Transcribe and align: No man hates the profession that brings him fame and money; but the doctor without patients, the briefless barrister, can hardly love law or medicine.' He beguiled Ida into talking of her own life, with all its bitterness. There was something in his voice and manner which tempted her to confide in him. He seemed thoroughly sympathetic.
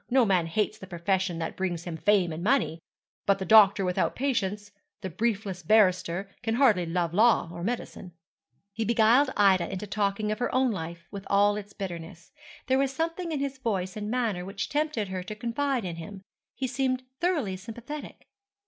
No 0.09 0.25
man 0.25 0.47
hates 0.47 0.79
the 0.79 0.87
profession 0.87 1.37
that 1.37 1.55
brings 1.55 1.83
him 1.83 1.95
fame 1.95 2.33
and 2.33 2.43
money; 2.43 2.79
but 3.27 3.37
the 3.37 3.45
doctor 3.45 3.85
without 3.85 4.15
patients, 4.15 4.71
the 5.01 5.11
briefless 5.11 5.61
barrister, 5.61 6.27
can 6.41 6.55
hardly 6.55 6.87
love 6.87 7.13
law 7.13 7.51
or 7.53 7.63
medicine.' 7.63 8.11
He 8.73 8.83
beguiled 8.83 9.29
Ida 9.37 9.71
into 9.71 9.85
talking 9.85 10.31
of 10.31 10.39
her 10.39 10.51
own 10.55 10.71
life, 10.71 11.07
with 11.11 11.27
all 11.27 11.55
its 11.55 11.73
bitterness. 11.73 12.31
There 12.65 12.79
was 12.79 12.91
something 12.91 13.31
in 13.31 13.41
his 13.41 13.59
voice 13.59 13.95
and 13.95 14.09
manner 14.09 14.43
which 14.43 14.69
tempted 14.69 15.09
her 15.09 15.21
to 15.21 15.35
confide 15.35 15.85
in 15.85 15.97
him. 15.97 16.21
He 16.55 16.65
seemed 16.65 17.03
thoroughly 17.19 17.55
sympathetic. 17.55 18.25